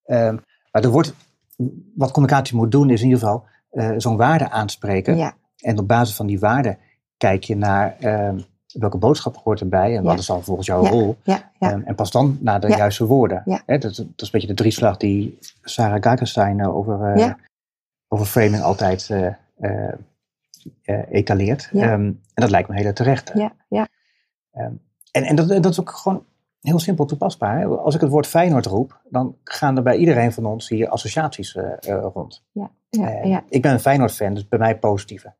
[0.05, 1.13] Um, maar er wordt,
[1.95, 5.17] wat communicatie moet doen, is in ieder geval uh, zo'n waarde aanspreken.
[5.17, 5.33] Ja.
[5.57, 6.77] En op basis van die waarde
[7.17, 11.17] kijk je naar um, welke boodschap hoort erbij en wat is dan volgens jouw rol.
[11.23, 11.71] Ja, ja.
[11.71, 13.41] Ehm, en pas dan naar de juiste woorden.
[13.45, 17.33] Hè, dat, dat, is een beetje de drieslag die Sarah Gakenstein over, uh,
[18.13, 19.91] over framing altijd uh,
[21.09, 21.69] etaleert.
[21.73, 23.31] Um, en dat lijkt me heel terecht.
[23.33, 23.87] Ja, ja.
[24.57, 26.25] Um, en en dat, dat is ook gewoon
[26.61, 27.77] heel simpel toepasbaar.
[27.77, 31.57] Als ik het woord Feyenoord roep, dan gaan er bij iedereen van ons hier associaties
[32.13, 32.43] rond.
[32.51, 33.43] Ja, ja, ja.
[33.49, 35.33] Ik ben een Feyenoord-fan, dus bij mij positieve.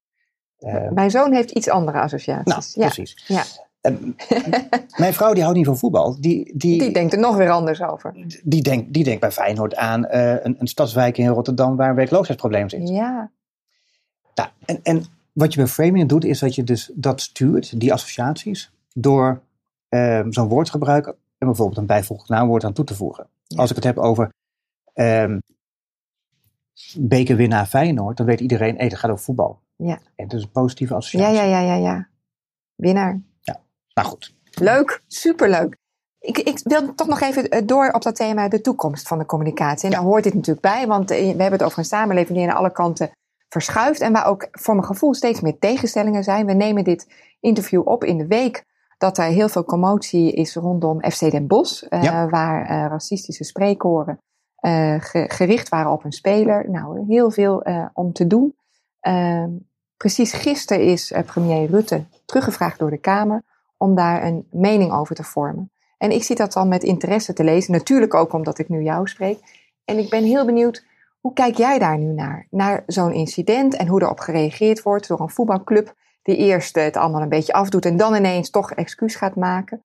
[0.60, 2.76] Uh, Mijn zoon heeft iets andere associaties.
[2.76, 3.24] Nou, precies.
[3.28, 3.44] Ja.
[4.98, 6.22] Mijn vrouw die houdt niet van voetbal.
[6.22, 8.14] Die, die, die denkt er nog weer anders over.
[8.44, 11.96] Die denkt, die denkt bij Feyenoord aan uh, een, een stadswijk in Rotterdam waar een
[11.96, 12.90] werkloosheidsprobleem zit.
[12.90, 13.32] Ja.
[14.36, 17.94] Nou, en, en wat je bij framing doet, is dat je dus dat stuurt, die
[17.94, 19.42] associaties, door
[19.90, 23.28] uh, zo'n woordgebruik en bijvoorbeeld een bijvoeglijk naamwoord aan toe te voegen.
[23.44, 23.58] Ja.
[23.58, 24.30] Als ik het heb over
[24.94, 25.42] um,
[26.98, 29.60] bekerwinnaar Feyenoord, dan weet iedereen, hé, dat gaat over voetbal.
[29.76, 30.00] Ja.
[30.16, 31.36] En dus een positieve associatie.
[31.36, 32.08] Ja, ja, ja, ja, ja.
[32.76, 33.22] Winnaar.
[33.94, 34.36] Ja, nou goed.
[34.52, 35.78] Leuk, superleuk.
[36.20, 39.86] Ik, ik wil toch nog even door op dat thema de toekomst van de communicatie.
[39.86, 39.96] En ja.
[39.96, 42.72] daar hoort dit natuurlijk bij, want we hebben het over een samenleving die aan alle
[42.72, 43.12] kanten
[43.50, 44.02] verschuift.
[44.02, 46.46] En waar ook voor mijn gevoel steeds meer tegenstellingen zijn.
[46.46, 47.08] We nemen dit
[47.40, 48.66] interview op in de week
[48.98, 51.84] dat er heel veel commotie is rondom FC Den Bosch.
[51.90, 52.30] Uh, ja.
[52.30, 54.20] Waar uh, racistische spreekhoren
[54.62, 56.70] uh, ge gericht waren op een speler.
[56.70, 58.56] Nou, heel veel om te doen.
[59.08, 59.46] Uh,
[59.98, 63.44] precies gisteren is premier Rutte teruggevraagd door de Kamer
[63.84, 65.72] om daar een mening over te vormen.
[65.98, 69.08] En ik zie dat dan met interesse te lezen, natuurlijk ook omdat ik nu jou
[69.08, 69.40] spreek.
[69.86, 70.86] En ik ben heel benieuwd,
[71.20, 72.48] hoe kijk jij daar nu naar?
[72.50, 77.22] Naar zo'n incident en hoe erop gereageerd wordt door een voetbalclub die eerst het allemaal
[77.22, 79.84] een beetje afdoet en dan ineens toch excuus gaat maken.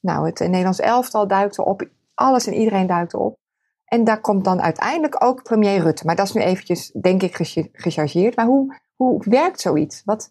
[0.00, 3.38] Nou, het Nederlands elftal duikt erop, alles en iedereen duikt erop.
[3.84, 6.06] En daar komt dan uiteindelijk ook premier Rutte.
[6.06, 7.34] Maar dat is nu eventjes, denk ik,
[7.72, 8.36] gechargeerd.
[8.36, 10.02] Maar hoe, hoe werkt zoiets?
[10.04, 10.30] Wat,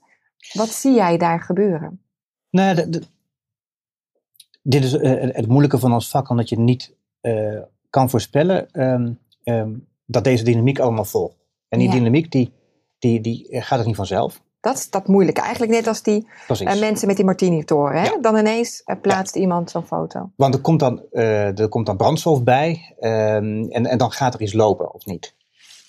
[0.53, 2.08] wat zie jij daar gebeuren?
[2.49, 3.01] Nou, de, de,
[4.61, 9.19] dit is uh, het moeilijke van ons vak, omdat je niet uh, kan voorspellen um,
[9.43, 11.37] um, dat deze dynamiek allemaal volgt.
[11.67, 11.93] En die ja.
[11.93, 12.53] dynamiek die,
[12.99, 14.41] die, die gaat het niet vanzelf.
[14.61, 15.41] Dat is dat moeilijke.
[15.41, 18.03] Eigenlijk net als die uh, mensen met die martini-toren.
[18.03, 18.17] Ja.
[18.21, 19.41] Dan ineens uh, plaatst ja.
[19.41, 20.31] iemand zo'n foto.
[20.35, 24.33] Want er komt dan, uh, er komt dan brandstof bij um, en, en dan gaat
[24.33, 25.35] er iets lopen of niet.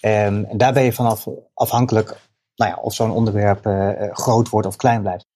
[0.03, 2.21] Um, en daar ben je vanaf afhankelijk
[2.57, 3.65] nou ja, of zo'n onderwerp
[4.13, 5.27] groot wordt of klein blijft.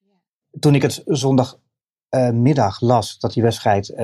[0.58, 3.94] Toen ik het zondagmiddag las dat die wedstrijd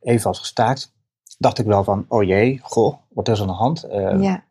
[0.00, 0.92] even was gestaakt,
[1.38, 3.86] dacht ik wel van, oh jee, goh, wat is er aan de hand?
[4.20, 4.44] ja.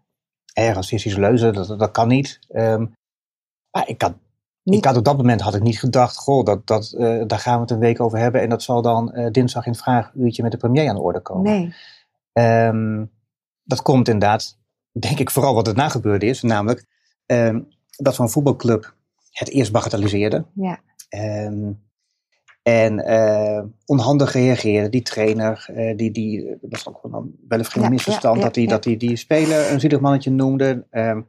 [0.54, 2.39] Eh, racistische leuzen, dat, dat kan niet.
[2.52, 2.94] Um,
[3.72, 4.13] maar ik had,
[4.63, 4.78] niet.
[4.78, 7.56] ik had op dat moment had ik niet gedacht, goh, dat, dat, uh, daar gaan
[7.56, 8.42] we het een week over hebben.
[8.42, 11.20] En dat zal dan uh, dinsdag in het vraaguurtje met de premier aan de orde
[11.20, 11.44] komen.
[11.44, 12.68] Nee.
[12.68, 13.12] Um,
[13.63, 14.58] dat komt inderdaad,
[14.92, 16.42] denk ik, vooral wat er na gebeurde is.
[16.42, 16.86] Namelijk
[17.26, 18.96] um, dat zo'n voetbalclub
[19.32, 20.46] het eerst bagatelliseerde.
[20.54, 20.80] Ja.
[21.15, 21.82] Um,
[22.63, 24.89] en uh, onhandig reageerde.
[24.89, 28.47] Die trainer, uh, die, die, dat was ook wel een, vreemd ja, misverstand, ja, ja,
[28.47, 30.86] dat hij dat die, die speler een zielig mannetje noemde.
[30.91, 31.28] Um,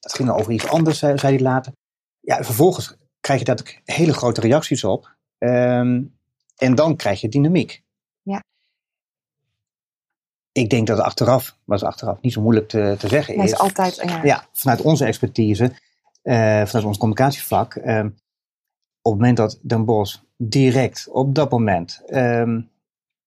[0.00, 1.72] dat ging over iets anders, zei, hij later.
[2.20, 5.16] Ja, vervolgens krijg je daar hele grote reacties op.
[5.38, 6.16] Um,
[6.56, 7.82] en dan krijg je dynamiek.
[8.22, 8.42] Ja.
[10.52, 13.52] Ik denk dat achteraf, was achteraf niet zo moeilijk te, te zeggen is.
[13.52, 14.22] is altijd, ja.
[14.22, 14.46] ja.
[14.52, 17.74] vanuit onze expertise, uh, vanuit ons communicatievak.
[17.74, 18.14] Um,
[19.06, 22.70] op het moment dat Den Bos direct, op dat moment, um,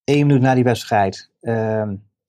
[0.04, 1.30] één minuut na die wedstrijd,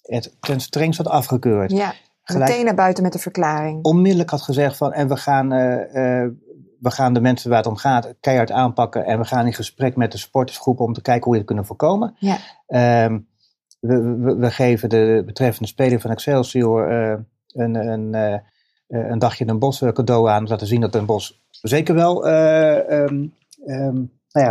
[0.02, 1.72] het ten strengst had afgekeurd.
[1.72, 1.94] Ja
[2.32, 3.84] Gelijk, Meteen naar buiten met de verklaring.
[3.84, 6.28] Onmiddellijk had gezegd van en we gaan, uh, uh,
[6.80, 9.06] we gaan de mensen waar het om gaat keihard aanpakken.
[9.06, 11.66] En we gaan in gesprek met de sportersgroepen om te kijken hoe we het kunnen
[11.66, 12.16] voorkomen.
[12.20, 12.38] Ja.
[13.06, 13.28] Um,
[13.80, 18.42] we, we, we, geven de betreffende speler van Excelsior uh, een, een,
[18.88, 20.50] een dagje een bos cadeau aan.
[20.50, 24.46] Om te zien dat een bos zeker wel um, um, nou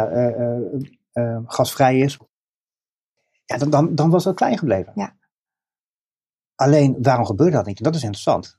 [1.12, 2.18] ja, gasvrij is.
[3.44, 4.92] Ja, dan, dan, dan was het klein gebleven.
[4.94, 5.16] Ja.
[6.54, 7.82] Alleen, waarom gebeurt dat niet?
[7.82, 8.58] Dat is interessant.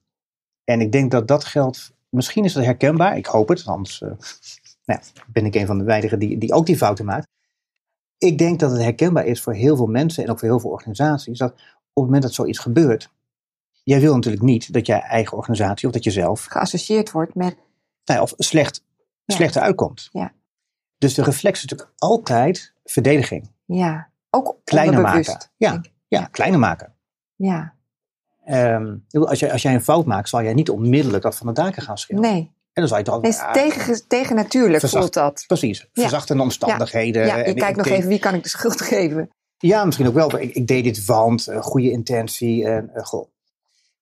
[0.64, 4.12] En ik denk dat dat geldt, misschien is het herkenbaar, ik hoop het, anders uh,
[4.86, 7.28] nou ben ik een van de weinigen die, die ook die fouten maakt.
[8.18, 10.70] Ik denk dat het herkenbaar is voor heel veel mensen en ook voor heel veel
[10.70, 11.60] organisaties, dat op
[11.94, 13.10] het moment dat zoiets gebeurt,
[13.84, 17.58] jij wil natuurlijk niet dat je eigen organisatie of dat je zelf geassocieerd wordt met.
[18.10, 18.84] Nou ja, of slecht,
[19.26, 19.36] ja.
[19.36, 20.10] slechter uitkomt.
[20.12, 20.32] Ja.
[20.98, 23.52] Dus de reflex is natuurlijk altijd verdediging.
[23.66, 25.50] Ja, ook kleiner maken.
[25.58, 26.94] Ja, ja, kleiner maken.
[27.36, 27.74] Ja.
[28.48, 31.54] Um, als, jij, als jij een fout maakt, zal jij niet onmiddellijk dat van de
[31.54, 32.32] daken gaan schilderen.
[32.32, 32.42] Nee.
[32.74, 35.44] En dan zal je nee, tegen, tegen natuurlijk verzacht, voelt dat.
[35.48, 36.48] Precies, verzachtende ja.
[36.48, 37.26] omstandigheden.
[37.26, 39.30] Ja, ja je kijkt nog even wie kan ik de schuld geven.
[39.58, 40.40] Ja, misschien ook wel.
[40.40, 42.66] Ik, ik deed dit want, uh, goede intentie.
[42.66, 43.28] En, uh, goh.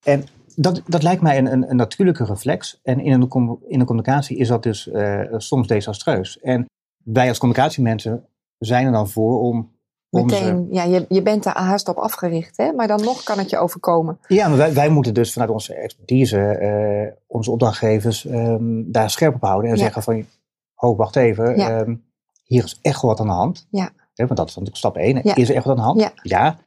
[0.03, 0.27] en
[0.59, 2.79] dat, dat lijkt mij een, een, een, natuurlijke reflex.
[2.83, 6.39] En in een, in een communicatie is dat dus uh, soms desastreus.
[6.39, 6.65] En
[7.03, 8.25] wij als communicatiemensen
[8.57, 9.71] zijn er dan voor om.
[10.09, 12.71] om ze- Meteen, ja, je, je bent er haast op afgericht, hè?
[12.71, 14.19] maar dan nog kan het je overkomen.
[14.27, 19.35] Ja, maar wij, wij moeten dus vanuit onze expertise eh, onze opdrachtgevers ehm, daar scherp
[19.35, 19.69] op houden.
[19.71, 19.81] En Ja.
[19.83, 20.25] zeggen van,
[20.73, 21.79] ho, wacht even, Ja.
[21.79, 21.95] ehm,
[22.43, 23.67] hier is echt wat aan de hand.
[23.71, 23.89] Ja.
[24.15, 25.19] Want dat is natuurlijk stap 1.
[25.23, 25.35] Ja.
[25.35, 26.11] Is er echt wat aan de hand?
[26.23, 26.57] Ja.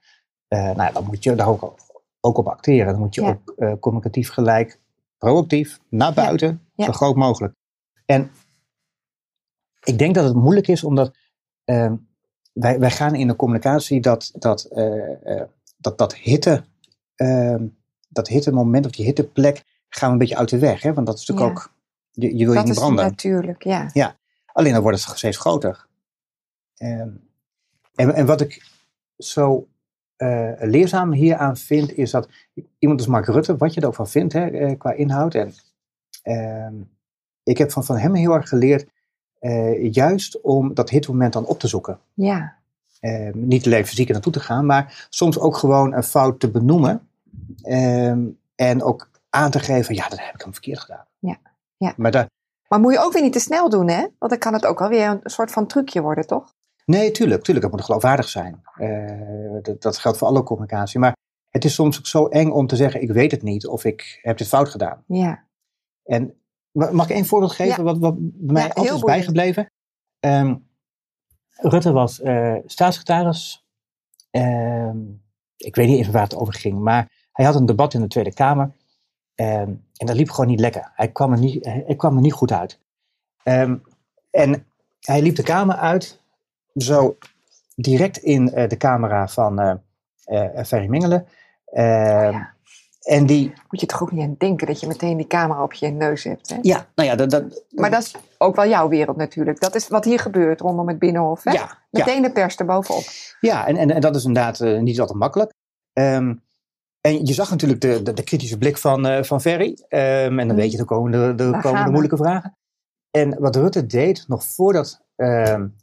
[0.48, 1.74] Eh, nou ja, dan moet je daar ook,
[2.20, 2.92] ook op acteren.
[2.92, 3.28] Dan moet je Ja.
[3.28, 4.80] ook eh, communicatief gelijk,
[5.18, 6.84] proactief, naar buiten, Ja.
[6.84, 7.54] zo groot mogelijk.
[8.06, 8.30] En
[9.84, 11.16] ik denk dat het moeilijk is, omdat
[11.64, 11.96] ehm,
[12.52, 16.64] wij, wij gaan in de communicatie dat, dat, eh, eh, dat, dat hitte,
[17.14, 17.66] ehm,
[18.08, 20.82] dat hitte moment of die hitteplek gaan we een beetje uit de weg.
[20.82, 20.94] Hè?
[20.94, 21.64] Want dat is natuurlijk Ja.
[21.64, 21.72] ook,
[22.10, 23.04] je, je wil je dat niet is branden.
[23.04, 24.18] natuurlijk, ja.
[24.52, 25.86] Alleen dan wordt het steeds groter.
[26.76, 27.10] Ehm,
[27.94, 28.68] en, en wat ik
[29.16, 29.68] zo
[30.20, 32.28] eh, leerzaam hieraan vind, is dat
[32.78, 35.34] iemand als Mark Rutte, wat je er ook van vindt hè, eh, qua inhoud.
[35.34, 35.52] En
[36.22, 36.74] ehm,
[37.42, 38.86] ik heb van, van hem heel erg geleerd,
[39.38, 41.98] eh, juist om dat hitmoment dan op te zoeken.
[42.14, 42.58] Ja,
[43.00, 46.50] Ehm, niet alleen fysiek er naartoe te gaan, maar soms ook gewoon een fout te
[46.50, 47.08] benoemen.
[47.62, 51.04] Ehm, en ook aan te geven, ja, dat heb ik hem verkeerd gedaan.
[51.18, 51.36] Ja,
[51.76, 51.94] ja.
[51.96, 52.26] Maar daar,
[52.68, 54.00] maar moet je ook weer niet te snel doen, hè?
[54.18, 56.54] Want dan kan het ook alweer een soort van trucje worden, toch?
[56.84, 57.66] Nee, tuurlijk, tuurlijk.
[57.66, 58.60] Het moet geloofwaardig zijn.
[58.74, 61.00] Eh, dat, dat geldt voor alle communicatie.
[61.00, 61.16] Maar
[61.50, 64.18] het is soms ook zo eng om te zeggen: ik weet het niet of ik
[64.22, 65.04] heb dit fout gedaan.
[65.06, 65.44] Ja,
[66.04, 66.34] En
[66.70, 67.82] ma- mag ik één voorbeeld geven Ja.
[67.82, 69.66] wat, wat bij mij Ja, altijd is bijgebleven?
[70.20, 70.56] Ehm,
[71.50, 73.64] Rutte was eh, staatssecretaris.
[74.30, 74.98] Ehm,
[75.56, 78.06] ik weet niet even waar het over ging, maar hij had een debat in de
[78.06, 78.72] Tweede Kamer.
[79.34, 80.90] Ehm, en dat liep gewoon niet lekker.
[80.94, 82.78] Hij kwam er niet, hij, kwam er niet goed uit.
[83.42, 84.66] En
[85.00, 86.20] hij liep de Kamer uit,
[86.74, 87.16] zo
[87.74, 89.74] direct in eh, de camera van eh
[90.24, 91.26] eh, Ferry Mingelen.
[91.72, 92.58] Ja.
[93.00, 95.72] En die, Moet je toch ook niet aan denken dat je meteen die camera op
[95.72, 96.56] je neus hebt, hè?
[96.62, 99.60] ja, nou ja, dat, dat, Maar dat is ook wel jouw wereld natuurlijk.
[99.60, 101.50] Dat is wat hier gebeurt rondom het Binnenhof, hè?
[101.50, 101.78] ja, ja.
[101.90, 103.02] Meteen de pers erbovenop.
[103.40, 105.52] Ja, en, en, en dat is inderdaad niet altijd makkelijk.
[105.92, 106.34] Ehm,
[107.00, 109.78] en je zag natuurlijk de, de, de kritische blik van, van Ferry.
[109.88, 110.62] Ehm, en dan Mm.
[110.62, 112.56] weet je, er komen de, de, komen de moeilijke vragen.
[113.10, 115.00] En wat Rutte deed, nog voordat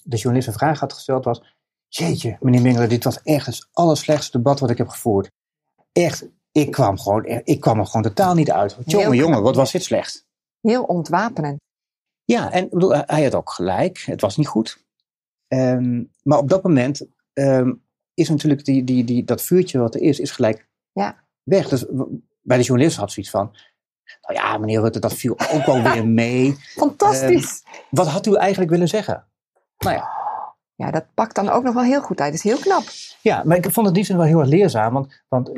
[0.04, 1.56] de journalist een vraag had gesteld, was...
[1.88, 5.32] Jeetje, meneer Mingelen, dit was echt het allerslechtste debat wat ik heb gevoerd.
[5.91, 8.78] Echt, ik kwam, gewoon, ik kwam er gewoon totaal niet uit.
[8.86, 10.26] Jongen, jongen, wat was dit slecht.
[10.62, 11.60] Heel ontwapenend.
[12.26, 13.97] Ja, en bedoel, hij had ook gelijk.
[13.97, 14.86] Het was niet goed.
[15.47, 17.73] Ehm, maar op dat moment ehm,
[18.13, 21.23] is natuurlijk die, die, die, dat vuurtje wat er is, is gelijk Ja.
[21.43, 21.67] weg.
[21.67, 21.86] Dus
[22.41, 23.56] bij de journalist had zoiets van,
[24.22, 26.56] nou ja, meneer Rutte, dat viel ook wel weer mee.
[26.76, 27.63] Fantastisch!
[27.89, 29.26] Wat had u eigenlijk willen zeggen?
[29.78, 30.10] Nou ja,
[30.76, 32.32] ja, dat pakt dan ook nog wel heel goed uit.
[32.34, 32.84] Dat is heel knap.
[33.22, 34.93] ja maar ik vond het niet wel heel erg leerzaam.
[34.93, 35.52] Want, want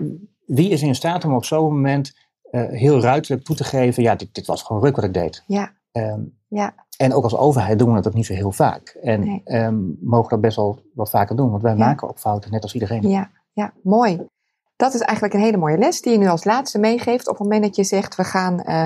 [0.46, 2.14] wie is in staat om op zo'n moment
[2.52, 5.44] eh, heel ruidelijk toe te geven, ja, dit, dit was gewoon ruk wat ik deed.
[5.48, 8.98] Ja, Ehm, ja, En ook als overheid doen we dat ook niet zo heel vaak.
[9.02, 9.42] En Nee.
[9.46, 11.78] ehm, mogen dat best wel wat vaker doen, want wij Ja.
[11.78, 13.10] maken ook fouten, net als iedereen.
[13.10, 14.22] ja, ja, mooi.
[14.80, 17.28] Dat is eigenlijk een hele mooie les die je nu als laatste meegeeft.
[17.28, 18.84] Op het moment dat je zegt, we, gaan, eh,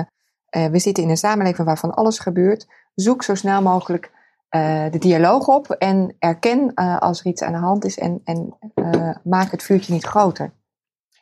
[0.48, 2.66] eh, we zitten in een samenleving waarvan alles gebeurt.
[2.94, 4.10] Zoek zo snel mogelijk
[4.48, 8.58] eh, de dialoog op en erken als er iets aan de hand is en, en
[9.24, 10.52] maak het vuurtje niet groter.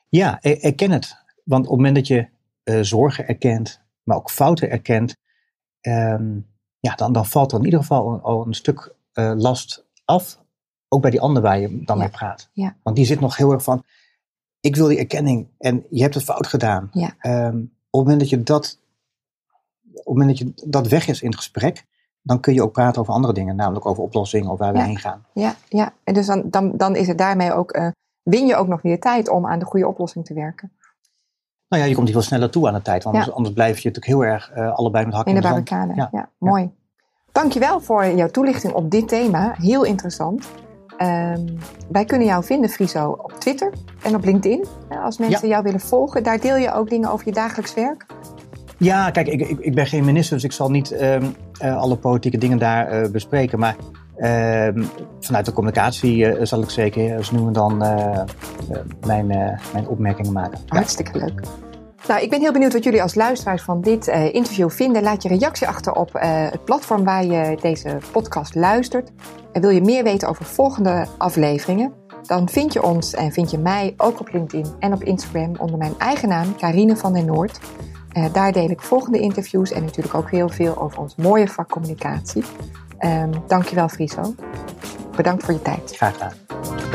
[0.08, 1.16] Ja, er- erken het.
[1.44, 2.28] Want op het moment dat je
[2.85, 5.16] zorgen erkent, maar ook fouten erkent,
[5.80, 6.35] ehm,
[6.80, 8.94] ja, dan, dan valt er in ieder geval al, een stuk
[9.37, 10.40] last af.
[10.88, 12.02] Ook bij die ander waar je dan Ja.
[12.02, 12.50] mee praat.
[12.52, 12.76] Ja.
[12.82, 13.85] Want die zit nog heel erg van,
[14.62, 16.88] ik wil die erkenning en je hebt het fout gedaan.
[16.92, 17.14] Ja.
[17.18, 18.79] Ehm, op het moment dat je dat,
[19.92, 21.85] op het moment dat je dat weg is in het gesprek,
[22.22, 24.98] dan kun je ook praten over andere dingen, namelijk over oplossingen of waar we heen
[24.98, 25.25] gaan.
[25.35, 25.92] Ja, ja.
[26.05, 27.88] en dus dan, dan, dan is het daarmee ook, eh,
[28.22, 30.72] win je ook nog weer tijd om aan de goede oplossing te werken.
[31.68, 33.33] Nou ja, je komt hier wel sneller toe aan de tijd, want Ja.
[33.33, 35.94] anders, blijf je natuurlijk heel erg eh, allebei met hakken In in de de, barricade.
[35.94, 36.29] Ja, Ja.
[36.38, 36.70] mooi.
[37.33, 39.55] Dankjewel voor jouw toelichting op dit thema.
[39.59, 40.51] Heel interessant.
[40.96, 41.40] Ehm,
[41.88, 44.66] wij kunnen jou vinden, Friso, op Twitter en op LinkedIn.
[44.88, 48.07] Eh, Als mensen jou willen volgen, daar deel je ook dingen over je dagelijks werk.
[48.76, 51.24] Ja, kijk, ik, ik, ik ben geen minister, dus ik zal niet ehm,
[51.59, 53.59] eh, alle politieke dingen daar eh, bespreken.
[53.59, 53.76] Maar
[54.16, 54.85] ehm,
[55.20, 57.76] vanuit de communicatie zal ik zeker zo nu en dan
[59.07, 59.26] mijn,
[59.72, 60.59] mijn opmerkingen maken.
[60.66, 60.76] Ja.
[60.76, 61.40] Hartstikke leuk.
[62.09, 65.03] Nou, ik ben heel benieuwd wat jullie als luisteraars van dit eh, interview vinden.
[65.03, 69.11] Laat je reactie achter op eh, het platform waar je deze podcast luistert.
[69.53, 71.93] En wil je meer weten over volgende afleveringen?
[72.23, 75.79] Dan vind je ons en vind je mij ook op LinkedIn en op Instagram onder
[75.79, 77.61] mijn eigen naam, Karine van den Noord.
[78.12, 81.69] Eh, daar deel ik volgende interviews en natuurlijk ook heel veel over ons mooie vak
[81.69, 82.45] communicatie.
[82.99, 84.35] Ehm dankjewel Friso.
[85.17, 85.97] Bedankt voor je tijd.
[85.97, 86.91] Graag gedaan.